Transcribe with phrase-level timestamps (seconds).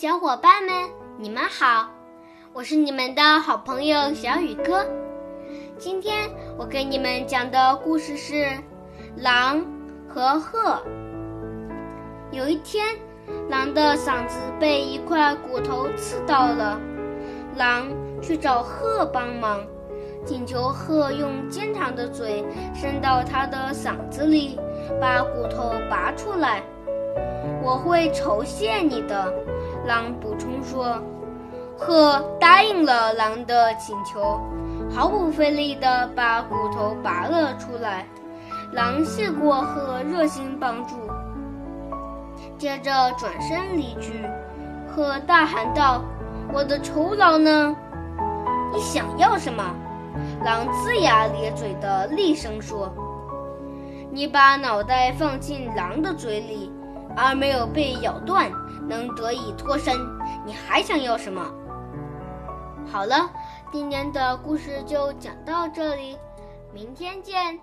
[0.00, 1.90] 小伙伴们，你们好！
[2.54, 4.86] 我是你们的好朋友小雨哥。
[5.76, 8.34] 今天我给你们讲的故事是
[9.18, 9.62] 《狼
[10.08, 10.58] 和鹤》。
[12.32, 12.96] 有一天，
[13.50, 16.80] 狼的嗓子被一块骨头刺到了，
[17.58, 17.86] 狼
[18.22, 19.60] 去找鹤帮忙，
[20.24, 22.42] 请求鹤用尖长的嘴
[22.74, 24.58] 伸到它的嗓子里，
[24.98, 26.62] 把骨头拔出来。
[27.62, 29.32] 我会酬谢你的，
[29.90, 31.02] 狼补充说。
[31.76, 34.40] 鹤答应了狼的请求，
[34.94, 38.06] 毫不费力地把骨头拔了出来。
[38.72, 40.94] 狼谢过鹤热心帮助，
[42.56, 44.24] 接着转身离去。
[44.94, 46.02] 鹤大喊道
[46.54, 47.74] ：“我的酬劳呢？
[48.72, 49.74] 你想要什么？”
[50.44, 52.92] 狼龇牙咧嘴地厉声说
[54.12, 56.70] ：“你把脑袋放进狼的嘴里。”
[57.16, 58.48] 而没有被咬断，
[58.90, 59.96] 能得以脱身。
[60.44, 61.40] 你还想要什么？
[62.90, 63.30] 好了，
[63.70, 66.18] 今天的故事就讲到这里，
[66.74, 67.60] 明天见。